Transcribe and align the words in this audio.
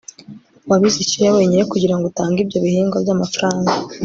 wabize 0.69 0.97
icyuya 1.01 1.35
wenyine 1.37 1.63
kugirango 1.71 2.05
utange 2.07 2.37
ibyo 2.41 2.57
bihingwa 2.65 2.97
byamafaranga 3.03 3.71